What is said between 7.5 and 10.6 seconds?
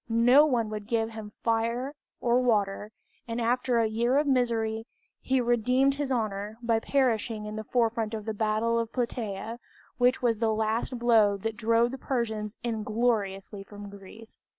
the forefront of the battle of Plataea, which was the